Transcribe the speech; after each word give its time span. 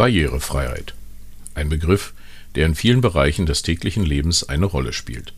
Barrierefreiheit. 0.00 0.94
Ein 1.52 1.68
Begriff, 1.68 2.14
der 2.54 2.64
in 2.64 2.74
vielen 2.74 3.02
Bereichen 3.02 3.44
des 3.44 3.60
täglichen 3.60 4.02
Lebens 4.02 4.48
eine 4.48 4.64
Rolle 4.64 4.94
spielt. 4.94 5.34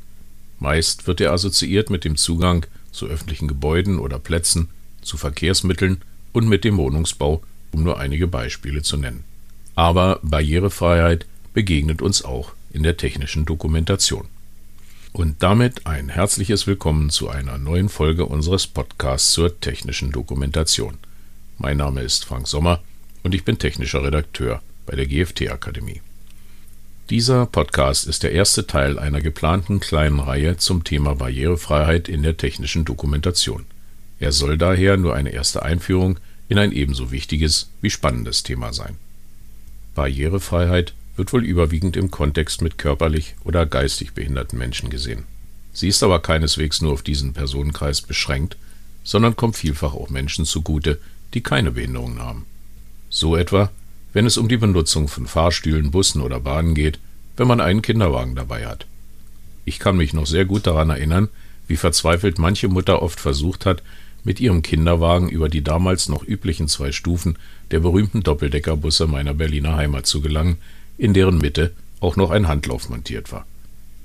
Meist 0.61 1.09
wird 1.09 1.21
er 1.21 1.33
assoziiert 1.33 1.91
mit 1.91 2.05
dem 2.05 2.17
Zugang 2.17 2.65
zu 2.93 3.09
öffentlichen 3.09 3.49
Gebäuden 3.49 3.99
oder 3.99 4.21
Plätzen, 4.21 4.69
zu 5.01 5.17
Verkehrsmitteln 5.17 6.03
und 6.33 6.49
mit 6.49 6.63
dem 6.63 6.77
Wohnungsbau, 6.77 7.43
um 7.73 7.83
nur 7.83 7.99
einige 7.99 8.29
Beispiele 8.29 8.83
zu 8.83 8.97
nennen. 8.97 9.25
Aber 9.75 10.21
Barrierefreiheit 10.23 11.27
begegnet 11.55 12.01
uns 12.01 12.23
auch 12.23 12.53
in 12.73 12.85
der 12.85 12.97
technischen 12.97 13.45
Dokumentation. 13.45 14.29
Und 15.13 15.43
damit 15.43 15.89
ein 15.89 16.09
herzliches 16.09 16.69
Willkommen 16.69 17.11
zu 17.11 17.29
einer 17.29 17.59
neuen 17.59 17.89
Folge 17.89 18.27
unseres 18.27 18.69
Podcasts 18.69 19.33
zur 19.33 19.59
technischen 19.59 20.13
Dokumentation. 20.13 20.99
Mein 21.59 21.79
Name 21.79 22.03
ist 22.03 22.25
Frank 22.25 22.47
Sommer 22.47 22.81
und 23.23 23.35
ich 23.35 23.45
bin 23.45 23.59
technischer 23.59 24.03
Redakteur 24.03 24.63
bei 24.87 24.97
der 24.97 25.07
GFT 25.07 25.51
Akademie. 25.51 26.01
Dieser 27.11 27.47
Podcast 27.47 28.07
ist 28.07 28.23
der 28.23 28.33
erste 28.33 28.67
Teil 28.67 28.99
einer 28.99 29.21
geplanten 29.21 29.81
kleinen 29.81 30.21
Reihe 30.21 30.57
zum 30.57 30.85
Thema 30.85 31.15
Barrierefreiheit 31.15 32.09
in 32.09 32.23
der 32.23 32.37
technischen 32.37 32.85
Dokumentation. 32.85 33.67
Er 34.19 34.33
soll 34.33 34.57
daher 34.57 34.97
nur 34.97 35.15
eine 35.15 35.31
erste 35.31 35.63
Einführung 35.63 36.19
in 36.49 36.59
ein 36.59 36.73
ebenso 36.73 37.11
wichtiges 37.11 37.71
wie 37.81 37.91
spannendes 37.91 38.45
Thema 38.45 38.73
sein. 38.73 38.97
Barrierefreiheit 39.95 40.95
wird 41.17 41.33
wohl 41.33 41.45
überwiegend 41.45 41.97
im 41.97 42.11
Kontext 42.11 42.63
mit 42.63 42.79
körperlich 42.79 43.35
oder 43.45 43.67
geistig 43.67 44.13
behinderten 44.13 44.59
Menschen 44.59 44.89
gesehen. 44.89 45.25
Sie 45.73 45.89
ist 45.89 46.03
aber 46.03 46.21
keineswegs 46.21 46.81
nur 46.81 46.93
auf 46.93 47.03
diesen 47.03 47.33
Personenkreis 47.33 48.01
beschränkt, 48.01 48.57
sondern 49.05 49.37
kommt 49.37 49.57
vielfach 49.57 49.95
auch 49.95 50.11
Menschen 50.11 50.45
zugute, 50.45 50.99
die 51.35 51.41
keine 51.41 51.73
Behinderungen 51.73 52.21
haben. 52.21 52.47
So 53.15 53.37
etwa, 53.37 53.71
wenn 54.15 54.25
es 54.25 54.39
um 54.39 54.49
die 54.49 54.57
Benutzung 54.57 55.07
von 55.07 55.27
Fahrstühlen, 55.27 55.91
Bussen 55.91 56.23
oder 56.23 56.41
Bahnen 56.41 56.75
geht, 56.75 56.99
wenn 57.37 57.47
man 57.47 57.61
einen 57.61 57.83
Kinderwagen 57.83 58.35
dabei 58.35 58.67
hat. 58.67 58.87
Ich 59.67 59.79
kann 59.79 59.99
mich 59.99 60.15
noch 60.15 60.27
sehr 60.27 60.47
gut 60.47 60.67
daran 60.67 60.89
erinnern, 60.89 61.29
wie 61.69 61.77
verzweifelt 61.77 62.39
manche 62.39 62.69
Mutter 62.69 63.03
oft 63.03 63.21
versucht 63.21 63.67
hat, 63.67 63.83
mit 64.25 64.41
ihrem 64.41 64.63
Kinderwagen 64.63 65.29
über 65.29 65.51
die 65.51 65.63
damals 65.63 66.09
noch 66.09 66.27
üblichen 66.27 66.69
zwei 66.69 66.91
Stufen 66.91 67.37
der 67.71 67.81
berühmten 67.81 68.23
Doppeldeckerbusse 68.23 69.07
meiner 69.07 69.35
Berliner 69.35 69.77
Heimat 69.77 70.07
zu 70.07 70.23
gelangen, 70.23 70.57
in 70.97 71.13
deren 71.13 71.37
Mitte 71.37 71.73
auch 72.01 72.17
noch 72.17 72.31
ein 72.31 72.49
Handlauf 72.49 72.89
montiert 72.89 73.31
war. 73.31 73.47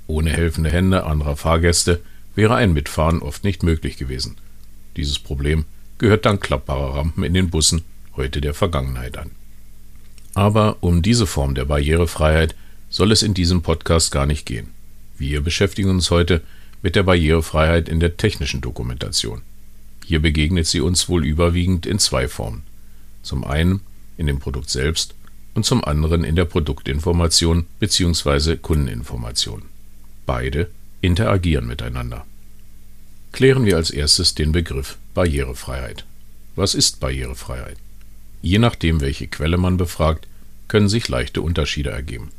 Ohne 0.06 0.30
helfende 0.30 0.70
Hände 0.70 1.04
anderer 1.04 1.36
Fahrgäste 1.36 2.00
wäre 2.34 2.56
ein 2.56 2.74
Mitfahren 2.74 3.22
oft 3.22 3.42
nicht 3.42 3.62
möglich 3.62 3.96
gewesen. 3.96 4.36
Dieses 4.96 5.18
Problem 5.18 5.64
gehört 5.96 6.26
dank 6.26 6.42
klappbarer 6.42 6.94
Rampen 6.94 7.24
in 7.24 7.32
den 7.32 7.48
Bussen 7.48 7.82
heute 8.18 8.40
der 8.40 8.52
Vergangenheit 8.52 9.16
an. 9.16 9.30
Aber 10.34 10.76
um 10.80 11.00
diese 11.02 11.26
Form 11.26 11.54
der 11.54 11.64
Barrierefreiheit 11.64 12.54
soll 12.90 13.12
es 13.12 13.22
in 13.22 13.32
diesem 13.32 13.62
Podcast 13.62 14.12
gar 14.12 14.26
nicht 14.26 14.44
gehen. 14.44 14.68
Wir 15.16 15.40
beschäftigen 15.40 15.90
uns 15.90 16.10
heute 16.10 16.42
mit 16.82 16.94
der 16.94 17.02
Barrierefreiheit 17.04 17.88
in 17.88 18.00
der 18.00 18.16
technischen 18.16 18.60
Dokumentation. 18.60 19.42
Hier 20.04 20.20
begegnet 20.20 20.66
sie 20.66 20.80
uns 20.80 21.08
wohl 21.08 21.24
überwiegend 21.24 21.86
in 21.86 21.98
zwei 21.98 22.28
Formen. 22.28 22.62
Zum 23.22 23.44
einen 23.44 23.80
in 24.16 24.26
dem 24.26 24.38
Produkt 24.38 24.70
selbst 24.70 25.14
und 25.54 25.64
zum 25.64 25.84
anderen 25.84 26.24
in 26.24 26.36
der 26.36 26.44
Produktinformation 26.44 27.66
bzw. 27.80 28.56
Kundeninformation. 28.56 29.62
Beide 30.26 30.70
interagieren 31.00 31.66
miteinander. 31.66 32.26
Klären 33.32 33.64
wir 33.64 33.76
als 33.76 33.90
erstes 33.90 34.34
den 34.34 34.52
Begriff 34.52 34.98
Barrierefreiheit. 35.14 36.04
Was 36.56 36.74
ist 36.74 37.00
Barrierefreiheit? 37.00 37.76
Je 38.42 38.58
nachdem, 38.58 39.00
welche 39.00 39.26
Quelle 39.26 39.56
man 39.56 39.76
befragt, 39.76 40.26
können 40.68 40.88
sich 40.88 41.08
leichte 41.08 41.42
Unterschiede 41.42 41.90
ergeben. 41.90 42.30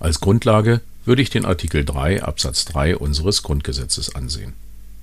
Als 0.00 0.20
Grundlage 0.20 0.80
würde 1.04 1.22
ich 1.22 1.30
den 1.30 1.44
Artikel 1.44 1.84
3 1.84 2.22
Absatz 2.22 2.64
3 2.64 2.96
unseres 2.96 3.42
Grundgesetzes 3.42 4.14
ansehen. 4.14 4.54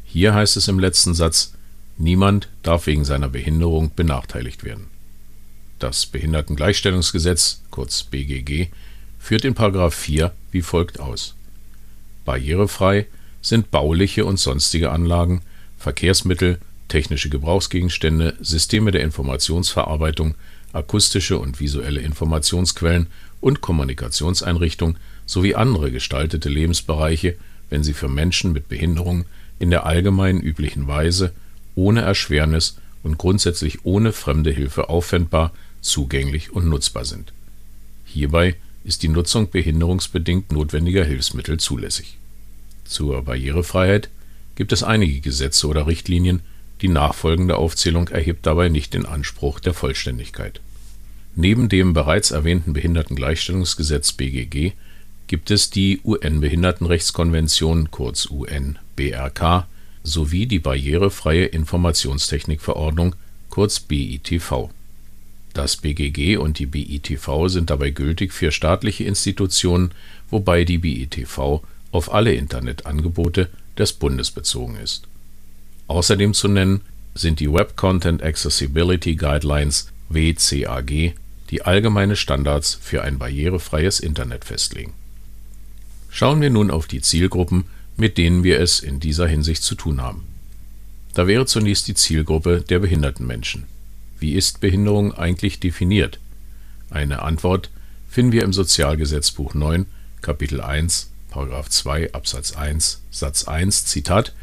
Hier 0.04 0.34
heißt 0.34 0.58
es 0.58 0.68
im 0.68 0.80
letzten 0.80 1.14
Satz, 1.14 1.54
niemand 1.98 2.50
darf 2.64 2.88
wegen 2.88 3.06
seiner 3.06 3.30
Behinderung 3.30 3.92
benachteiligt 3.96 4.64
werden. 4.64 4.88
Das 5.78 6.06
Behindertengleichstellungsgesetz, 6.08 7.62
kurz 7.70 8.04
BGG, 8.04 8.68
führt 9.20 9.46
in 9.46 9.56
4 9.56 10.34
wie 10.52 10.62
folgt 10.62 11.00
aus. 11.00 11.36
Barrierefrei 12.26 13.08
sind 13.42 13.72
bauliche 13.72 14.26
und 14.26 14.40
sonstige 14.40 14.92
Anlagen, 14.92 15.42
Verkehrsmittel, 15.78 16.60
technische 16.90 17.30
Gebrauchsgegenstände, 17.30 18.36
Systeme 18.42 18.92
der 18.92 19.04
Informationsverarbeitung, 19.04 20.36
akustische 20.74 21.40
und 21.40 21.60
visuelle 21.60 22.02
Informationsquellen 22.02 23.08
und 23.42 23.62
Kommunikationseinrichtungen 23.62 24.98
sowie 25.26 25.56
andere 25.56 25.92
gestaltete 25.92 26.50
Lebensbereiche, 26.50 27.36
wenn 27.70 27.84
sie 27.84 27.94
für 27.94 28.10
Menschen 28.10 28.52
mit 28.52 28.68
Behinderung 28.68 29.26
in 29.60 29.70
der 29.70 29.86
allgemein 29.86 30.40
üblichen 30.40 30.88
Weise, 30.88 31.32
ohne 31.76 32.02
Erschwernis 32.02 32.78
und 33.04 33.18
grundsätzlich 33.18 33.86
ohne 33.86 34.12
fremde 34.12 34.52
Hilfe 34.52 34.90
auffindbar, 34.90 35.54
zugänglich 35.82 36.52
und 36.52 36.68
nutzbar 36.68 37.06
sind. 37.06 37.32
Hierbei 38.06 38.56
ist 38.84 39.04
die 39.04 39.08
Nutzung 39.08 39.50
behinderungsbedingt 39.50 40.52
notwendiger 40.52 41.06
Hilfsmittel 41.06 41.60
zulässig. 41.60 42.18
Zur 42.86 43.22
Barrierefreiheit 43.22 44.10
gibt 44.56 44.72
es 44.72 44.84
einige 44.84 45.20
Gesetze 45.22 45.68
oder 45.68 45.88
Richtlinien, 45.88 46.42
die 46.82 46.88
nachfolgende 46.88 47.58
Aufzählung 47.58 48.08
erhebt 48.08 48.46
dabei 48.46 48.70
nicht 48.70 48.94
den 48.94 49.06
Anspruch 49.06 49.60
der 49.60 49.74
Vollständigkeit. 49.74 50.62
Neben 51.36 51.70
dem 51.70 51.94
bereits 51.94 52.32
erwähnten 52.32 52.74
Behindertengleichstellungsgesetz 52.74 54.14
BGG 54.14 54.72
gibt 55.28 55.52
es 55.52 55.70
die 55.70 56.02
UN-Behindertenrechtskonvention 56.04 57.92
kurz 57.92 58.30
UN-BRK 58.30 59.68
sowie 60.04 60.48
die 60.48 60.60
Barrierefreie 60.60 61.46
Informationstechnikverordnung 61.46 63.16
kurz 63.50 63.80
BITV. 63.80 64.70
Das 65.54 65.78
BGG 65.78 66.38
und 66.38 66.60
die 66.60 66.66
BITV 66.66 67.48
sind 67.48 67.70
dabei 67.70 67.90
gültig 67.90 68.34
für 68.34 68.52
staatliche 68.52 69.04
Institutionen, 69.04 69.92
wobei 70.30 70.64
die 70.64 70.78
BITV 70.78 71.62
auf 71.92 72.14
alle 72.14 72.34
Internetangebote 72.34 73.50
des 73.78 73.94
Bundes 73.94 74.32
bezogen 74.32 74.78
ist 74.78 75.08
Außerdem 75.90 76.36
zu 76.36 76.48
nennen 76.48 76.82
sind 77.16 77.40
die 77.40 77.52
Web 77.52 77.76
Content 77.76 78.22
Accessibility 78.22 79.16
Guidelines 79.16 79.88
WCAG, 80.10 81.16
die 81.50 81.64
allgemeine 81.64 82.16
Standards 82.16 82.78
für 82.80 83.02
ein 83.02 83.18
barrierefreies 83.18 84.00
Internet 84.00 84.46
festlegen. 84.46 84.94
Schauen 86.12 86.42
wir 86.42 86.52
nun 86.52 86.70
auf 86.70 86.86
die 86.86 87.02
Zielgruppen, 87.02 87.66
mit 87.98 88.20
denen 88.20 88.44
wir 88.44 88.60
es 88.60 88.82
in 88.82 89.00
dieser 89.00 89.28
Hinsicht 89.28 89.64
zu 89.64 89.74
tun 89.74 90.00
haben. 90.00 90.28
Da 91.16 91.26
wäre 91.26 91.48
zunächst 91.48 91.88
die 91.88 91.96
Zielgruppe 91.96 92.62
der 92.62 92.78
behinderten 92.78 93.26
Menschen. 93.26 93.64
Wie 94.20 94.36
ist 94.36 94.62
Behinderung 94.62 95.16
eigentlich 95.16 95.60
definiert? 95.60 96.20
Eine 96.92 97.24
Antwort 97.24 97.72
finden 98.08 98.32
wir 98.32 98.44
im 98.44 98.54
Sozialgesetzbuch 98.54 99.56
9, 99.56 99.88
Kapitel 100.22 100.62
1, 100.62 101.10
Paragraph 101.32 101.70
2 101.70 102.14
Absatz 102.14 102.52
1, 102.52 103.02
Satz 103.10 103.46
1, 103.46 103.86
Zitat 103.86 104.34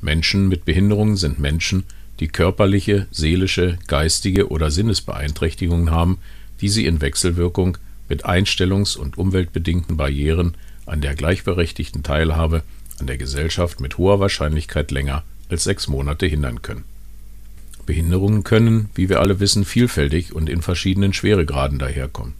Menschen 0.00 0.48
mit 0.48 0.64
Behinderungen 0.64 1.16
sind 1.16 1.38
Menschen, 1.38 1.84
die 2.20 2.28
körperliche, 2.28 3.06
seelische, 3.10 3.78
geistige 3.86 4.48
oder 4.48 4.70
Sinnesbeeinträchtigungen 4.70 5.90
haben, 5.90 6.18
die 6.60 6.68
sie 6.68 6.86
in 6.86 7.00
Wechselwirkung 7.00 7.78
mit 8.08 8.26
einstellungs- 8.26 8.96
und 8.96 9.18
umweltbedingten 9.18 9.96
Barrieren 9.96 10.54
an 10.86 11.00
der 11.00 11.14
gleichberechtigten 11.14 12.02
Teilhabe 12.02 12.62
an 12.98 13.06
der 13.06 13.18
Gesellschaft 13.18 13.80
mit 13.80 13.98
hoher 13.98 14.20
Wahrscheinlichkeit 14.20 14.90
länger 14.90 15.22
als 15.48 15.64
sechs 15.64 15.88
Monate 15.88 16.26
hindern 16.26 16.62
können. 16.62 16.84
Behinderungen 17.86 18.44
können, 18.44 18.90
wie 18.94 19.08
wir 19.08 19.20
alle 19.20 19.40
wissen, 19.40 19.64
vielfältig 19.64 20.34
und 20.34 20.50
in 20.50 20.62
verschiedenen 20.62 21.12
Schweregraden 21.12 21.78
daherkommen. 21.78 22.34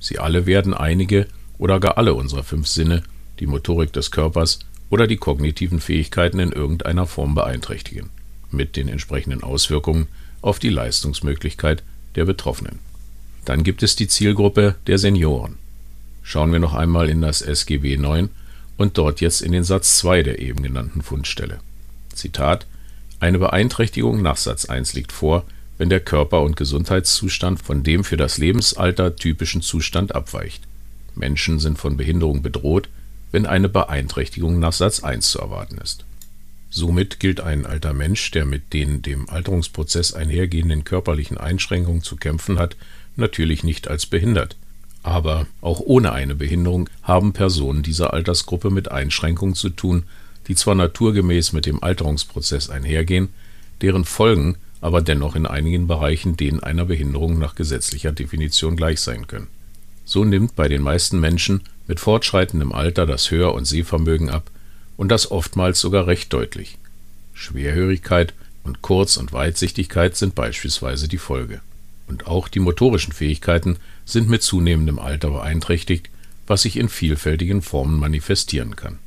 Sie 0.00 0.18
alle 0.18 0.46
werden 0.46 0.74
einige 0.74 1.26
oder 1.58 1.78
gar 1.78 1.98
alle 1.98 2.14
unserer 2.14 2.42
fünf 2.42 2.66
Sinne, 2.66 3.02
die 3.38 3.46
Motorik 3.46 3.92
des 3.92 4.10
Körpers, 4.10 4.60
oder 4.90 5.06
die 5.06 5.16
kognitiven 5.16 5.80
Fähigkeiten 5.80 6.38
in 6.38 6.52
irgendeiner 6.52 7.06
Form 7.06 7.34
beeinträchtigen, 7.34 8.10
mit 8.50 8.76
den 8.76 8.88
entsprechenden 8.88 9.42
Auswirkungen 9.42 10.08
auf 10.40 10.58
die 10.58 10.70
Leistungsmöglichkeit 10.70 11.82
der 12.14 12.24
Betroffenen. 12.24 12.78
Dann 13.44 13.62
gibt 13.62 13.82
es 13.82 13.96
die 13.96 14.08
Zielgruppe 14.08 14.74
der 14.86 14.98
Senioren. 14.98 15.56
Schauen 16.22 16.52
wir 16.52 16.58
noch 16.58 16.74
einmal 16.74 17.08
in 17.08 17.22
das 17.22 17.40
SGB 17.42 17.96
9 17.96 18.28
und 18.76 18.98
dort 18.98 19.20
jetzt 19.20 19.40
in 19.40 19.52
den 19.52 19.64
Satz 19.64 19.98
2 19.98 20.22
der 20.22 20.38
eben 20.38 20.62
genannten 20.62 21.02
Fundstelle. 21.02 21.60
Zitat 22.14 22.66
Eine 23.20 23.38
Beeinträchtigung 23.38 24.22
nach 24.22 24.36
Satz 24.36 24.66
1 24.66 24.94
liegt 24.94 25.12
vor, 25.12 25.44
wenn 25.78 25.88
der 25.88 26.00
Körper- 26.00 26.42
und 26.42 26.56
Gesundheitszustand 26.56 27.62
von 27.62 27.82
dem 27.82 28.04
für 28.04 28.16
das 28.16 28.38
Lebensalter 28.38 29.16
typischen 29.16 29.62
Zustand 29.62 30.14
abweicht. 30.14 30.64
Menschen 31.14 31.58
sind 31.58 31.78
von 31.78 31.96
Behinderung 31.96 32.42
bedroht, 32.42 32.88
wenn 33.32 33.46
eine 33.46 33.68
Beeinträchtigung 33.68 34.58
nach 34.58 34.72
Satz 34.72 35.02
1 35.02 35.30
zu 35.30 35.38
erwarten 35.40 35.78
ist. 35.78 36.04
Somit 36.70 37.18
gilt 37.18 37.40
ein 37.40 37.64
alter 37.64 37.94
Mensch, 37.94 38.30
der 38.30 38.44
mit 38.44 38.72
den 38.72 39.02
dem 39.02 39.28
Alterungsprozess 39.28 40.12
einhergehenden 40.12 40.84
körperlichen 40.84 41.38
Einschränkungen 41.38 42.02
zu 42.02 42.16
kämpfen 42.16 42.58
hat, 42.58 42.76
natürlich 43.16 43.64
nicht 43.64 43.88
als 43.88 44.06
behindert. 44.06 44.56
Aber 45.02 45.46
auch 45.60 45.80
ohne 45.80 46.12
eine 46.12 46.34
Behinderung 46.34 46.90
haben 47.02 47.32
Personen 47.32 47.82
dieser 47.82 48.12
Altersgruppe 48.12 48.70
mit 48.70 48.90
Einschränkungen 48.90 49.54
zu 49.54 49.70
tun, 49.70 50.04
die 50.48 50.54
zwar 50.54 50.74
naturgemäß 50.74 51.52
mit 51.52 51.66
dem 51.66 51.82
Alterungsprozess 51.82 52.68
einhergehen, 52.68 53.28
deren 53.80 54.04
Folgen 54.04 54.56
aber 54.80 55.02
dennoch 55.02 55.34
in 55.34 55.46
einigen 55.46 55.86
Bereichen 55.86 56.36
denen 56.36 56.60
einer 56.60 56.84
Behinderung 56.84 57.38
nach 57.38 57.54
gesetzlicher 57.54 58.12
Definition 58.12 58.76
gleich 58.76 59.00
sein 59.00 59.26
können. 59.26 59.48
So 60.04 60.24
nimmt 60.24 60.56
bei 60.56 60.68
den 60.68 60.82
meisten 60.82 61.20
Menschen 61.20 61.62
mit 61.88 61.98
fortschreitendem 61.98 62.72
Alter 62.72 63.06
das 63.06 63.32
Hör- 63.32 63.54
und 63.54 63.64
Sehvermögen 63.64 64.30
ab 64.30 64.50
und 64.96 65.08
das 65.08 65.30
oftmals 65.32 65.80
sogar 65.80 66.06
recht 66.06 66.32
deutlich. 66.32 66.78
Schwerhörigkeit 67.34 68.34
und 68.62 68.82
Kurz- 68.82 69.16
und 69.16 69.32
Weitsichtigkeit 69.32 70.16
sind 70.16 70.34
beispielsweise 70.34 71.08
die 71.08 71.18
Folge. 71.18 71.60
Und 72.06 72.26
auch 72.26 72.48
die 72.48 72.60
motorischen 72.60 73.12
Fähigkeiten 73.12 73.76
sind 74.04 74.28
mit 74.28 74.42
zunehmendem 74.42 74.98
Alter 74.98 75.30
beeinträchtigt, 75.30 76.10
was 76.46 76.62
sich 76.62 76.76
in 76.76 76.88
vielfältigen 76.88 77.62
Formen 77.62 77.98
manifestieren 77.98 78.76
kann. 78.76 78.98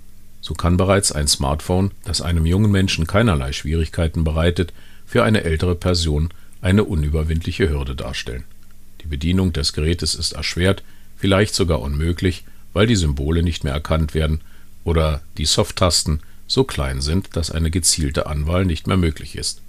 So 0.42 0.54
kann 0.54 0.78
bereits 0.78 1.12
ein 1.12 1.28
Smartphone, 1.28 1.92
das 2.04 2.22
einem 2.22 2.45
jungen 2.45 2.72
Menschen 2.72 3.06
keinerlei 3.06 3.54
Schwierigkeiten 3.54 4.24
bereitet, 4.24 4.74
für 5.06 5.24
eine 5.24 5.44
ältere 5.44 5.75
Person 5.75 6.30
eine 6.62 6.83
unüberwindliche 6.83 7.69
Hürde 7.69 7.95
darstellen. 7.95 8.44
Die 9.01 9.07
Bedienung 9.07 9.54
des 9.54 9.74
Gerätes 9.74 10.16
ist 10.16 10.33
erschwert, 10.33 10.83
vielleicht 11.18 11.54
sogar 11.54 11.81
unmöglich, 11.81 12.44
weil 12.73 12.88
die 12.88 12.95
Symbole 12.95 13.44
nicht 13.44 13.63
mehr 13.63 13.73
erkannt 13.73 14.13
werden 14.13 14.41
oder 14.83 15.21
die 15.38 15.45
Soft-Tasten 15.45 16.21
so 16.47 16.63
klein 16.63 17.01
sind, 17.01 17.35
dass 17.35 17.51
eine 17.51 17.71
gezielte 17.71 18.25
Anwahl 18.25 18.65
nicht 18.65 18.88
mehr 18.88 18.97
möglich 18.97 19.35
ist. 19.35 19.62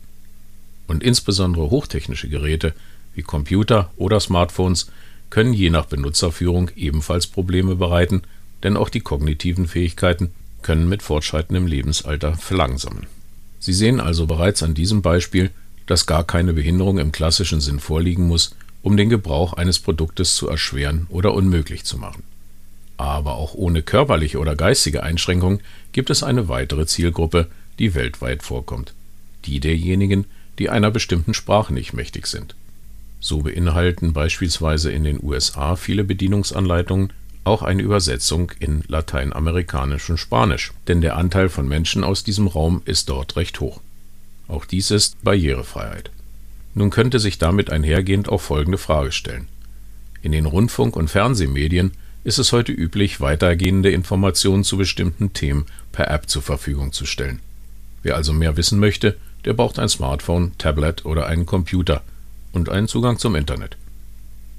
Und 0.87 1.02
insbesondere 1.02 1.70
hochtechnische 1.70 2.28
Geräte 2.28 2.75
wie 3.14 3.22
Computer 3.22 3.90
oder 3.96 4.20
Smartphones 4.20 4.90
können 5.31 5.54
je 5.54 5.70
nach 5.70 5.87
Benutzerführung 5.87 6.70
ebenfalls 6.76 7.26
Probleme 7.26 7.76
bereiten, 7.76 8.22
denn 8.62 8.76
auch 8.76 8.88
die 8.88 9.00
kognitiven 9.00 9.66
Fähigkeiten 9.66 10.32
können 10.62 10.88
mit 10.88 11.02
fortschreitendem 11.02 11.66
Lebensalter 11.66 12.34
verlangsamen. 12.34 13.06
Sie 13.58 13.72
sehen 13.72 14.00
also 14.00 14.26
bereits 14.26 14.62
an 14.62 14.75
diesem 14.75 15.02
Beispiel, 15.02 15.50
dass 15.87 16.06
gar 16.06 16.25
keine 16.25 16.52
Behinderung 16.52 16.99
im 16.99 17.12
klassischen 17.12 17.60
Sinn 17.60 17.81
vorliegen 17.81 18.26
muss, 18.26 18.56
um 18.82 18.96
den 18.96 19.08
Gebrauch 19.08 19.52
eines 19.52 19.78
Produktes 19.78 20.34
zu 20.34 20.49
erschweren 20.49 21.06
oder 21.10 21.34
unmöglich 21.34 21.84
zu 21.84 21.96
machen. 21.96 22.25
Aber 22.97 23.35
auch 23.35 23.55
ohne 23.55 23.83
körperliche 23.83 24.39
oder 24.39 24.55
geistige 24.55 25.03
Einschränkung 25.03 25.61
gibt 25.93 26.11
es 26.11 26.23
eine 26.23 26.49
weitere 26.49 26.87
Zielgruppe, 26.87 27.49
die 27.79 27.94
weltweit 27.94 28.43
vorkommt. 28.43 28.94
Die 29.44 29.61
derjenigen, 29.61 30.27
die 30.59 30.71
einer 30.71 30.91
bestimmten 30.91 31.35
Sprache 31.35 31.73
nicht 31.73 31.93
mächtig 31.93 32.27
sind. 32.27 32.55
So 33.21 33.43
beinhalten 33.43 34.12
beispielsweise 34.12 34.93
in 34.93 35.05
den 35.05 35.23
USA 35.23 35.77
viele 35.77 36.05
Bedienungsanleitungen 36.05 37.12
auch 37.44 37.62
eine 37.62 37.83
Übersetzung 37.83 38.53
in 38.61 38.85
lateinamerikanischem 38.87 40.17
Spanisch, 40.17 40.73
denn 40.87 41.00
der 41.00 41.17
Anteil 41.17 41.49
von 41.49 41.67
Menschen 41.67 42.05
aus 42.05 42.23
diesem 42.25 42.47
Raum 42.47 42.83
ist 42.85 43.09
dort 43.09 43.37
recht 43.37 43.59
hoch. 43.61 43.81
Auch 44.49 44.65
dies 44.65 44.91
ist 44.91 45.23
Barrierefreiheit. 45.23 46.11
Nun 46.75 46.91
könnte 46.91 47.19
sich 47.19 47.38
damit 47.38 47.71
einhergehend 47.71 48.29
auch 48.29 48.41
folgende 48.41 48.79
Frage 48.79 49.12
stellen. 49.12 49.49
In 50.23 50.33
den 50.33 50.47
Rundfunk- 50.47 50.97
und 50.97 51.09
Fernsehmedien 51.09 51.93
ist 52.25 52.39
es 52.39 52.53
heute 52.53 52.73
üblich, 52.73 53.21
weitergehende 53.21 53.91
Informationen 53.91 54.65
zu 54.65 54.77
bestimmten 54.77 55.33
Themen 55.33 55.67
per 55.91 56.11
App 56.11 56.29
zur 56.29 56.43
Verfügung 56.43 56.93
zu 56.93 57.05
stellen. 57.05 57.41
Wer 58.03 58.17
also 58.17 58.33
mehr 58.33 58.57
wissen 58.57 58.79
möchte, 58.79 59.17
der 59.45 59.55
braucht 59.55 59.79
ein 59.79 59.89
Smartphone, 59.89 60.53
Tablet 60.59 61.05
oder 61.05 61.27
einen 61.27 61.47
Computer 61.47 62.03
und 62.53 62.69
einen 62.69 62.89
Zugang 62.89 63.19
zum 63.19 63.35
Internet. 63.35 63.77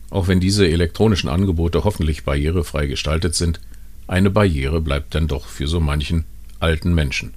Auch 0.10 0.28
wenn 0.28 0.40
diese 0.40 0.68
elektronischen 0.68 1.30
Angebote 1.30 1.84
hoffentlich 1.86 2.24
barrierefrei 2.24 2.88
gestaltet 2.88 3.36
sind, 3.36 3.60
eine 4.08 4.30
Barriere 4.30 4.82
bleibt 4.82 5.16
dann 5.16 5.28
doch 5.28 5.48
für 5.48 5.68
so 5.68 5.80
manchen 5.80 6.26
alten 6.60 6.94
Menschen. 6.94 7.34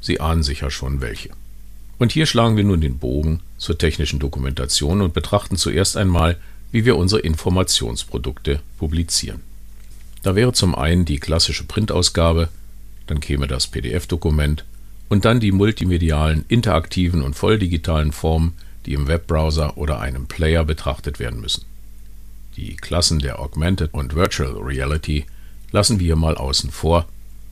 Sie 0.00 0.20
ahnen 0.20 0.42
sicher 0.42 0.70
schon 0.70 1.00
welche. 1.00 1.30
Und 1.98 2.12
hier 2.12 2.26
schlagen 2.26 2.56
wir 2.56 2.64
nun 2.64 2.80
den 2.80 2.98
Bogen 2.98 3.40
zur 3.56 3.78
technischen 3.78 4.18
Dokumentation 4.18 5.00
und 5.00 5.14
betrachten 5.14 5.56
zuerst 5.56 5.96
einmal, 5.96 6.36
wie 6.70 6.84
wir 6.84 6.96
unsere 6.96 7.22
Informationsprodukte 7.22 8.60
publizieren. 8.78 9.40
Da 10.24 10.34
wäre 10.34 10.54
zum 10.54 10.74
einen 10.74 11.04
die 11.04 11.20
klassische 11.20 11.64
Printausgabe, 11.64 12.48
dann 13.06 13.20
käme 13.20 13.46
das 13.46 13.66
PDF-Dokument 13.66 14.64
und 15.10 15.26
dann 15.26 15.38
die 15.38 15.52
multimedialen, 15.52 16.46
interaktiven 16.48 17.20
und 17.20 17.34
volldigitalen 17.34 18.10
Formen, 18.10 18.54
die 18.86 18.94
im 18.94 19.06
Webbrowser 19.06 19.76
oder 19.76 20.00
einem 20.00 20.26
Player 20.26 20.64
betrachtet 20.64 21.18
werden 21.18 21.42
müssen. 21.42 21.66
Die 22.56 22.74
Klassen 22.74 23.18
der 23.18 23.38
Augmented 23.38 23.92
und 23.92 24.14
Virtual 24.14 24.56
Reality 24.56 25.26
lassen 25.72 26.00
wir 26.00 26.16
mal 26.16 26.36
außen 26.36 26.70
vor, 26.70 27.06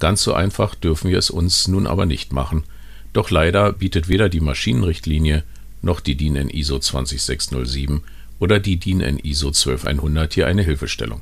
Ganz 0.00 0.22
so 0.22 0.32
einfach 0.34 0.74
dürfen 0.74 1.10
wir 1.10 1.18
es 1.18 1.30
uns 1.30 1.68
nun 1.68 1.86
aber 1.86 2.06
nicht 2.06 2.32
machen, 2.32 2.64
doch 3.12 3.30
leider 3.30 3.72
bietet 3.72 4.08
weder 4.08 4.28
die 4.28 4.40
Maschinenrichtlinie 4.40 5.44
noch 5.82 6.00
die 6.00 6.16
DIN 6.16 6.48
ISO 6.48 6.78
20607 6.78 8.02
oder 8.42 8.58
die 8.58 8.76
DIN 8.76 9.20
ISO 9.22 9.52
12100 9.52 10.34
hier 10.34 10.48
eine 10.48 10.64
Hilfestellung. 10.64 11.20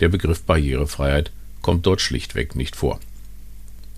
Der 0.00 0.08
Begriff 0.08 0.42
Barrierefreiheit 0.42 1.30
kommt 1.62 1.86
dort 1.86 2.00
schlichtweg 2.00 2.56
nicht 2.56 2.74
vor. 2.74 2.98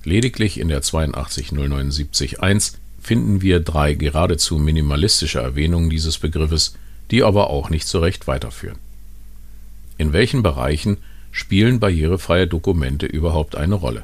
Lediglich 0.04 0.60
in 0.60 0.68
der 0.68 0.82
82079-1 0.82 2.74
finden 3.00 3.40
wir 3.40 3.60
drei 3.60 3.94
geradezu 3.94 4.58
minimalistische 4.58 5.40
Erwähnungen 5.40 5.88
dieses 5.88 6.18
Begriffes, 6.18 6.74
die 7.10 7.22
aber 7.22 7.48
auch 7.48 7.70
nicht 7.70 7.86
so 7.86 7.98
recht 7.98 8.26
weiterführen. 8.26 8.76
In 9.96 10.12
welchen 10.12 10.42
Bereichen 10.42 10.98
spielen 11.32 11.80
barrierefreie 11.80 12.46
Dokumente 12.46 13.06
überhaupt 13.06 13.56
eine 13.56 13.76
Rolle? 13.76 14.02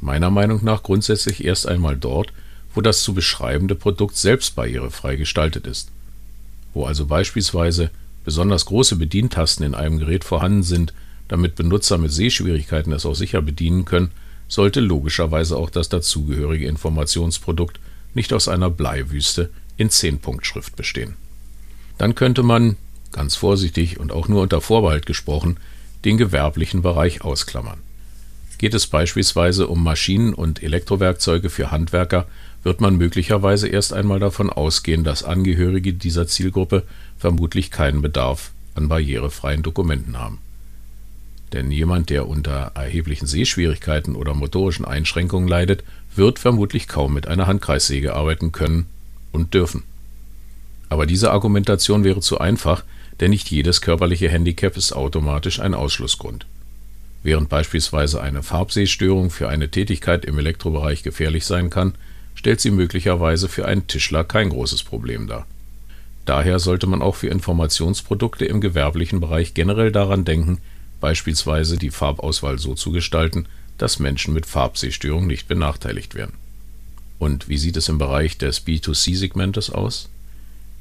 Meiner 0.00 0.30
Meinung 0.30 0.64
nach 0.64 0.82
grundsätzlich 0.82 1.44
erst 1.44 1.68
einmal 1.68 1.96
dort, 1.96 2.32
wo 2.74 2.80
das 2.80 3.04
zu 3.04 3.14
beschreibende 3.14 3.76
Produkt 3.76 4.16
selbst 4.16 4.56
barrierefrei 4.56 5.14
gestaltet 5.14 5.68
ist 5.68 5.92
wo 6.78 6.86
also 6.86 7.06
beispielsweise 7.06 7.90
besonders 8.24 8.64
große 8.66 8.94
Bedientasten 8.94 9.66
in 9.66 9.74
einem 9.74 9.98
Gerät 9.98 10.22
vorhanden 10.22 10.62
sind, 10.62 10.94
damit 11.26 11.56
Benutzer 11.56 11.98
mit 11.98 12.12
Sehschwierigkeiten 12.12 12.92
es 12.92 13.04
auch 13.04 13.16
sicher 13.16 13.42
bedienen 13.42 13.84
können, 13.84 14.12
sollte 14.46 14.78
logischerweise 14.78 15.56
auch 15.56 15.70
das 15.70 15.88
dazugehörige 15.88 16.68
Informationsprodukt 16.68 17.80
nicht 18.14 18.32
aus 18.32 18.46
einer 18.46 18.70
Bleiwüste 18.70 19.50
in 19.76 19.90
10-Punkt-Schrift 19.90 20.76
bestehen. 20.76 21.14
Dann 21.98 22.14
könnte 22.14 22.44
man, 22.44 22.76
ganz 23.10 23.34
vorsichtig 23.34 23.98
und 23.98 24.12
auch 24.12 24.28
nur 24.28 24.42
unter 24.42 24.60
Vorbehalt 24.60 25.04
gesprochen, 25.04 25.56
den 26.04 26.16
gewerblichen 26.16 26.80
Bereich 26.80 27.22
ausklammern. 27.22 27.80
Geht 28.58 28.74
es 28.74 28.86
beispielsweise 28.86 29.66
um 29.66 29.82
Maschinen 29.82 30.32
und 30.32 30.62
Elektrowerkzeuge 30.62 31.50
für 31.50 31.72
Handwerker, 31.72 32.28
wird 32.62 32.80
man 32.80 32.96
möglicherweise 32.96 33.68
erst 33.68 33.92
einmal 33.92 34.18
davon 34.18 34.50
ausgehen, 34.50 35.04
dass 35.04 35.22
Angehörige 35.22 35.92
dieser 35.92 36.26
Zielgruppe 36.26 36.84
vermutlich 37.18 37.70
keinen 37.70 38.02
Bedarf 38.02 38.52
an 38.74 38.88
barrierefreien 38.88 39.62
Dokumenten 39.62 40.18
haben. 40.18 40.38
Denn 41.52 41.70
jemand, 41.70 42.10
der 42.10 42.28
unter 42.28 42.72
erheblichen 42.74 43.26
Sehschwierigkeiten 43.26 44.16
oder 44.16 44.34
motorischen 44.34 44.84
Einschränkungen 44.84 45.48
leidet, 45.48 45.82
wird 46.14 46.38
vermutlich 46.38 46.88
kaum 46.88 47.14
mit 47.14 47.26
einer 47.26 47.46
Handkreissäge 47.46 48.14
arbeiten 48.14 48.52
können 48.52 48.86
und 49.32 49.54
dürfen. 49.54 49.84
Aber 50.88 51.06
diese 51.06 51.30
Argumentation 51.30 52.04
wäre 52.04 52.20
zu 52.20 52.38
einfach, 52.38 52.84
denn 53.20 53.30
nicht 53.30 53.50
jedes 53.50 53.80
körperliche 53.80 54.28
Handicap 54.28 54.76
ist 54.76 54.92
automatisch 54.92 55.60
ein 55.60 55.74
Ausschlussgrund. 55.74 56.46
Während 57.22 57.48
beispielsweise 57.48 58.20
eine 58.20 58.42
Farbsehstörung 58.42 59.30
für 59.30 59.48
eine 59.48 59.70
Tätigkeit 59.70 60.24
im 60.24 60.38
Elektrobereich 60.38 61.02
gefährlich 61.02 61.44
sein 61.46 61.68
kann, 61.68 61.94
stellt 62.38 62.60
sie 62.60 62.70
möglicherweise 62.70 63.48
für 63.48 63.66
einen 63.66 63.88
Tischler 63.88 64.22
kein 64.22 64.50
großes 64.50 64.84
Problem 64.84 65.26
dar. 65.26 65.44
Daher 66.24 66.60
sollte 66.60 66.86
man 66.86 67.02
auch 67.02 67.16
für 67.16 67.26
Informationsprodukte 67.26 68.44
im 68.44 68.60
gewerblichen 68.60 69.18
Bereich 69.18 69.54
generell 69.54 69.90
daran 69.90 70.24
denken, 70.24 70.58
beispielsweise 71.00 71.78
die 71.78 71.90
Farbauswahl 71.90 72.60
so 72.60 72.74
zu 72.74 72.92
gestalten, 72.92 73.46
dass 73.76 73.98
Menschen 73.98 74.34
mit 74.34 74.46
Farbsehstörung 74.46 75.26
nicht 75.26 75.48
benachteiligt 75.48 76.14
werden. 76.14 76.34
Und 77.18 77.48
wie 77.48 77.58
sieht 77.58 77.76
es 77.76 77.88
im 77.88 77.98
Bereich 77.98 78.38
des 78.38 78.64
B2C-Segmentes 78.64 79.70
aus? 79.70 80.08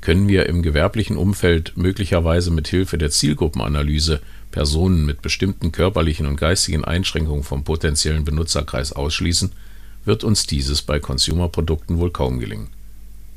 Können 0.01 0.27
wir 0.27 0.45
im 0.45 0.61
gewerblichen 0.61 1.17
Umfeld 1.17 1.75
möglicherweise 1.75 2.51
mit 2.51 2.67
Hilfe 2.67 2.99
der 2.99 3.09
Zielgruppenanalyse 3.09 4.21
Personen 4.51 5.07
mit 5.07 5.23
bestimmten 5.23 5.71
körperlichen 5.71 6.27
und 6.27 6.35
geistigen 6.35 6.85
Einschränkungen 6.85 7.43
vom 7.43 7.63
potenziellen 7.63 8.25
Benutzerkreis 8.25 8.93
ausschließen, 8.93 9.53
wird 10.07 10.23
uns 10.23 10.47
dieses 10.47 10.81
bei 10.81 10.99
Consumer-Produkten 10.99 11.99
wohl 11.99 12.11
kaum 12.11 12.39
gelingen. 12.39 12.69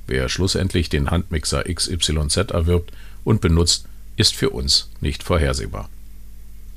Wer 0.07 0.29
schlussendlich 0.29 0.89
den 0.89 1.11
Handmixer 1.11 1.65
XYZ 1.65 2.37
erwirbt 2.51 2.93
und 3.25 3.41
benutzt, 3.41 3.87
ist 4.17 4.35
für 4.35 4.51
uns 4.51 4.89
nicht 5.01 5.23
vorhersehbar. 5.23 5.89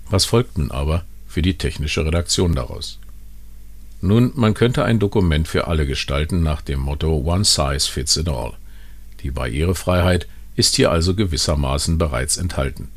Was 0.10 0.26
folgt 0.26 0.58
nun 0.58 0.72
aber 0.72 1.06
für 1.28 1.42
die 1.42 1.58
technische 1.58 2.06
Redaktion 2.06 2.54
daraus? 2.56 3.00
Nun, 4.02 4.34
man 4.36 4.54
könnte 4.54 4.84
ein 4.84 5.00
Dokument 5.00 5.48
für 5.48 5.68
alle 5.68 5.88
gestalten 5.88 6.44
nach 6.44 6.62
dem 6.62 6.80
Motto 6.80 7.24
One 7.26 7.46
Size 7.46 7.90
Fits 7.90 8.18
It 8.18 8.28
All. 8.28 8.54
Die 9.22 9.32
Barrierefreiheit 9.32 10.28
ist 10.56 10.76
hier 10.76 10.92
also 10.92 11.16
gewissermaßen 11.16 11.98
bereits 11.98 12.38
enthalten. 12.38 12.90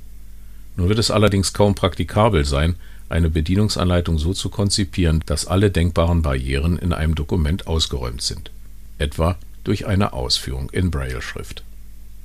Nur 0.76 0.88
wird 0.88 0.98
es 0.98 1.10
allerdings 1.10 1.52
kaum 1.52 1.74
praktikabel 1.74 2.44
sein, 2.44 2.74
eine 3.08 3.30
Bedienungsanleitung 3.30 4.18
so 4.18 4.32
zu 4.32 4.48
konzipieren, 4.48 5.22
dass 5.26 5.46
alle 5.46 5.70
denkbaren 5.70 6.22
Barrieren 6.22 6.78
in 6.78 6.92
einem 6.92 7.14
Dokument 7.14 7.66
ausgeräumt 7.66 8.22
sind, 8.22 8.50
etwa 8.98 9.38
durch 9.64 9.86
eine 9.86 10.12
Ausführung 10.12 10.70
in 10.70 10.90
Braille-Schrift. 10.90 11.62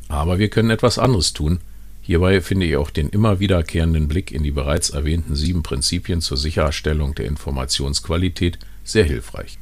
Aber 0.07 0.39
wir 0.39 0.49
können 0.49 0.69
etwas 0.69 0.99
anderes 0.99 1.33
tun. 1.33 1.59
Hierbei 2.01 2.41
finde 2.41 2.65
ich 2.65 2.75
auch 2.75 2.89
den 2.89 3.09
immer 3.09 3.39
wiederkehrenden 3.39 4.07
Blick 4.07 4.31
in 4.31 4.43
die 4.43 4.51
bereits 4.51 4.89
erwähnten 4.89 5.35
sieben 5.35 5.63
Prinzipien 5.63 6.21
zur 6.21 6.37
Sicherstellung 6.37 7.15
der 7.15 7.25
Informationsqualität 7.25 8.59
sehr 8.83 9.05
hilfreich. 9.05 9.57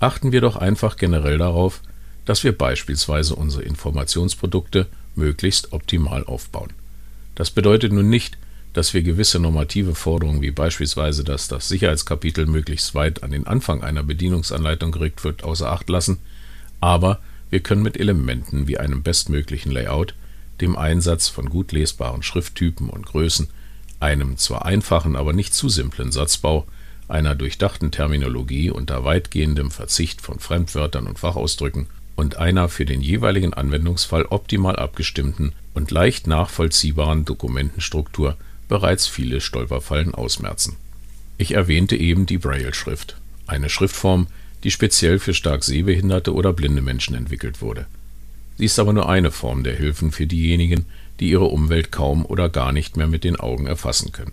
Achten 0.00 0.32
wir 0.32 0.40
doch 0.40 0.56
einfach 0.56 0.96
generell 0.96 1.38
darauf, 1.38 1.82
dass 2.24 2.44
wir 2.44 2.56
beispielsweise 2.56 3.34
unsere 3.34 3.62
Informationsprodukte 3.62 4.86
möglichst 5.14 5.72
optimal 5.72 6.24
aufbauen. 6.24 6.72
Das 7.34 7.50
bedeutet 7.50 7.92
nun 7.92 8.08
nicht, 8.08 8.36
dass 8.78 8.94
wir 8.94 9.02
gewisse 9.02 9.40
normative 9.40 9.96
Forderungen 9.96 10.40
wie 10.40 10.52
beispielsweise, 10.52 11.24
dass 11.24 11.48
das 11.48 11.66
Sicherheitskapitel 11.66 12.46
möglichst 12.46 12.94
weit 12.94 13.24
an 13.24 13.32
den 13.32 13.44
Anfang 13.44 13.82
einer 13.82 14.04
Bedienungsanleitung 14.04 14.92
gerückt 14.92 15.24
wird, 15.24 15.42
außer 15.42 15.68
Acht 15.68 15.88
lassen, 15.88 16.18
aber 16.78 17.18
wir 17.50 17.58
können 17.58 17.82
mit 17.82 17.98
Elementen 17.98 18.68
wie 18.68 18.78
einem 18.78 19.02
bestmöglichen 19.02 19.72
Layout, 19.72 20.14
dem 20.60 20.76
Einsatz 20.76 21.26
von 21.26 21.50
gut 21.50 21.72
lesbaren 21.72 22.22
Schrifttypen 22.22 22.88
und 22.88 23.04
Größen, 23.04 23.48
einem 23.98 24.36
zwar 24.36 24.64
einfachen, 24.64 25.16
aber 25.16 25.32
nicht 25.32 25.54
zu 25.54 25.68
simplen 25.68 26.12
Satzbau, 26.12 26.64
einer 27.08 27.34
durchdachten 27.34 27.90
Terminologie 27.90 28.70
unter 28.70 29.02
weitgehendem 29.02 29.72
Verzicht 29.72 30.20
von 30.20 30.38
Fremdwörtern 30.38 31.08
und 31.08 31.18
Fachausdrücken 31.18 31.88
und 32.14 32.36
einer 32.36 32.68
für 32.68 32.84
den 32.84 33.00
jeweiligen 33.00 33.54
Anwendungsfall 33.54 34.26
optimal 34.26 34.76
abgestimmten 34.76 35.52
und 35.74 35.90
leicht 35.90 36.28
nachvollziehbaren 36.28 37.24
Dokumentenstruktur 37.24 38.36
bereits 38.68 39.06
viele 39.06 39.40
Stolperfallen 39.40 40.14
ausmerzen. 40.14 40.76
Ich 41.38 41.52
erwähnte 41.52 41.96
eben 41.96 42.26
die 42.26 42.38
Braille-Schrift, 42.38 43.16
eine 43.46 43.68
Schriftform, 43.68 44.26
die 44.64 44.70
speziell 44.70 45.18
für 45.18 45.34
stark 45.34 45.64
sehbehinderte 45.64 46.34
oder 46.34 46.52
blinde 46.52 46.82
Menschen 46.82 47.14
entwickelt 47.14 47.60
wurde. 47.62 47.86
Sie 48.56 48.64
ist 48.64 48.78
aber 48.78 48.92
nur 48.92 49.08
eine 49.08 49.30
Form 49.30 49.62
der 49.62 49.76
Hilfen 49.76 50.10
für 50.10 50.26
diejenigen, 50.26 50.86
die 51.20 51.30
ihre 51.30 51.44
Umwelt 51.44 51.92
kaum 51.92 52.26
oder 52.26 52.48
gar 52.48 52.72
nicht 52.72 52.96
mehr 52.96 53.06
mit 53.06 53.24
den 53.24 53.36
Augen 53.36 53.66
erfassen 53.66 54.12
können. 54.12 54.32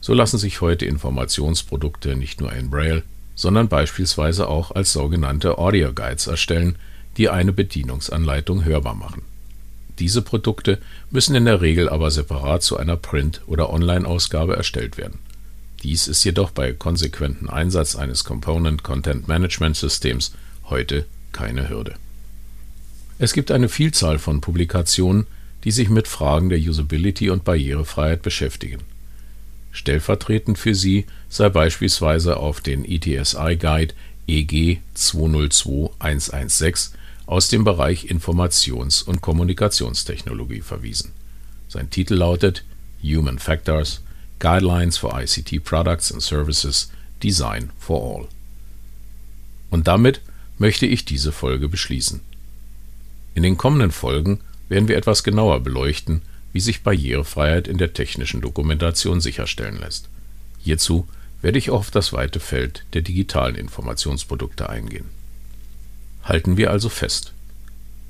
So 0.00 0.12
lassen 0.12 0.38
sich 0.38 0.60
heute 0.60 0.86
Informationsprodukte 0.86 2.16
nicht 2.16 2.40
nur 2.40 2.52
in 2.52 2.70
Braille, 2.70 3.04
sondern 3.34 3.68
beispielsweise 3.68 4.48
auch 4.48 4.72
als 4.72 4.92
sogenannte 4.92 5.58
Audio 5.58 5.92
Guides 5.92 6.26
erstellen, 6.26 6.76
die 7.16 7.28
eine 7.28 7.52
Bedienungsanleitung 7.52 8.64
hörbar 8.64 8.94
machen. 8.94 9.22
Diese 9.98 10.22
Produkte 10.22 10.78
müssen 11.10 11.34
in 11.34 11.44
der 11.44 11.60
Regel 11.60 11.88
aber 11.88 12.10
separat 12.10 12.62
zu 12.62 12.76
einer 12.76 12.96
Print- 12.96 13.42
oder 13.46 13.70
Online-Ausgabe 13.70 14.56
erstellt 14.56 14.96
werden. 14.96 15.18
Dies 15.82 16.08
ist 16.08 16.24
jedoch 16.24 16.50
bei 16.50 16.72
konsequentem 16.72 17.50
Einsatz 17.50 17.94
eines 17.94 18.24
Component 18.24 18.82
Content 18.82 19.28
Management 19.28 19.76
Systems 19.76 20.32
heute 20.70 21.04
keine 21.32 21.68
Hürde. 21.68 21.94
Es 23.18 23.32
gibt 23.32 23.50
eine 23.50 23.68
Vielzahl 23.68 24.18
von 24.18 24.40
Publikationen, 24.40 25.26
die 25.62 25.70
sich 25.70 25.90
mit 25.90 26.08
Fragen 26.08 26.48
der 26.48 26.58
Usability 26.58 27.30
und 27.30 27.44
Barrierefreiheit 27.44 28.22
beschäftigen. 28.22 28.80
Stellvertretend 29.72 30.58
für 30.58 30.74
sie 30.74 31.06
sei 31.28 31.48
beispielsweise 31.48 32.38
auf 32.38 32.60
den 32.60 32.84
ETSI 32.84 33.56
Guide 33.56 33.94
EG 34.26 34.78
202116 34.94 36.98
aus 37.26 37.48
dem 37.48 37.64
Bereich 37.64 38.10
Informations- 38.10 39.02
und 39.02 39.20
Kommunikationstechnologie 39.20 40.60
verwiesen. 40.60 41.12
Sein 41.68 41.90
Titel 41.90 42.14
lautet 42.14 42.64
Human 43.02 43.38
Factors 43.38 44.02
Guidelines 44.38 44.98
for 44.98 45.18
ICT 45.18 45.64
Products 45.64 46.12
and 46.12 46.22
Services 46.22 46.90
Design 47.22 47.70
for 47.78 48.18
All. 48.18 48.28
Und 49.70 49.88
damit 49.88 50.20
möchte 50.58 50.86
ich 50.86 51.04
diese 51.04 51.32
Folge 51.32 51.68
beschließen. 51.68 52.20
In 53.34 53.42
den 53.42 53.56
kommenden 53.56 53.90
Folgen 53.90 54.40
werden 54.68 54.88
wir 54.88 54.96
etwas 54.96 55.24
genauer 55.24 55.60
beleuchten, 55.60 56.22
wie 56.52 56.60
sich 56.60 56.82
Barrierefreiheit 56.82 57.66
in 57.66 57.78
der 57.78 57.92
technischen 57.92 58.40
Dokumentation 58.40 59.20
sicherstellen 59.20 59.78
lässt. 59.80 60.08
Hierzu 60.60 61.08
werde 61.42 61.58
ich 61.58 61.70
auch 61.70 61.80
auf 61.80 61.90
das 61.90 62.12
weite 62.12 62.40
Feld 62.40 62.84
der 62.94 63.02
digitalen 63.02 63.56
Informationsprodukte 63.56 64.68
eingehen. 64.68 65.06
Halten 66.24 66.56
wir 66.56 66.70
also 66.70 66.88
fest. 66.88 67.32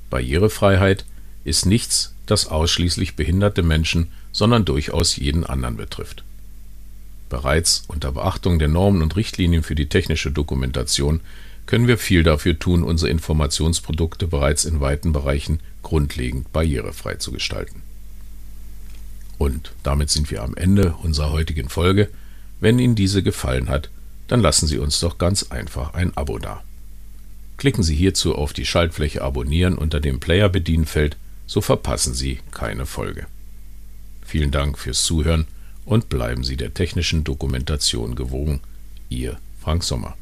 Barrierefreiheit 0.09 1.05
ist 1.43 1.65
nichts, 1.65 2.13
das 2.25 2.47
ausschließlich 2.47 3.15
behinderte 3.15 3.61
Menschen, 3.61 4.07
sondern 4.31 4.65
durchaus 4.65 5.15
jeden 5.15 5.45
anderen 5.45 5.77
betrifft. 5.77 6.23
Bereits 7.29 7.83
unter 7.87 8.11
Beachtung 8.11 8.59
der 8.59 8.67
Normen 8.67 9.01
und 9.01 9.15
Richtlinien 9.15 9.63
für 9.63 9.75
die 9.75 9.89
technische 9.89 10.31
Dokumentation 10.31 11.21
können 11.65 11.87
wir 11.87 11.97
viel 11.97 12.23
dafür 12.23 12.57
tun, 12.59 12.83
unsere 12.83 13.09
Informationsprodukte 13.09 14.27
bereits 14.27 14.65
in 14.65 14.79
weiten 14.79 15.11
Bereichen 15.11 15.59
grundlegend 15.81 16.51
barrierefrei 16.53 17.15
zu 17.15 17.31
gestalten. 17.31 17.81
Und 19.37 19.73
damit 19.83 20.09
sind 20.09 20.31
wir 20.31 20.43
am 20.43 20.55
Ende 20.55 20.95
unserer 21.01 21.31
heutigen 21.31 21.69
Folge. 21.69 22.09
Wenn 22.59 22.79
Ihnen 22.79 22.95
diese 22.95 23.23
gefallen 23.23 23.67
hat, 23.67 23.89
dann 24.27 24.39
lassen 24.39 24.67
Sie 24.67 24.77
uns 24.77 24.99
doch 24.99 25.17
ganz 25.17 25.43
einfach 25.51 25.93
ein 25.93 26.15
Abo 26.15 26.39
da. 26.39 26.63
Klicken 27.57 27.83
Sie 27.83 27.95
hierzu 27.95 28.35
auf 28.35 28.53
die 28.53 28.65
Schaltfläche 28.65 29.21
Abonnieren 29.21 29.77
unter 29.77 29.99
dem 29.99 30.19
Player-Bedienfeld, 30.19 31.17
so 31.47 31.61
verpassen 31.61 32.13
Sie 32.13 32.39
keine 32.51 32.85
Folge. 32.85 33.27
Vielen 34.25 34.51
Dank 34.51 34.77
fürs 34.77 35.03
Zuhören 35.03 35.45
und 35.85 36.09
bleiben 36.09 36.43
Sie 36.43 36.57
der 36.57 36.73
technischen 36.73 37.23
Dokumentation 37.23 38.15
gewogen. 38.15 38.59
Ihr 39.09 39.37
Frank 39.61 39.83
Sommer. 39.83 40.17